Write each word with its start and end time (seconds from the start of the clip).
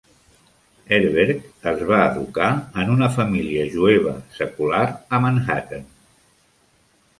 Herberg 0.95 1.43
es 1.71 1.83
va 1.91 1.99
educar 2.13 2.47
en 2.85 2.95
una 2.95 3.11
família 3.19 3.67
jueva 3.77 4.17
secular 4.41 4.83
a 5.19 5.23
Manhattan. 5.29 5.89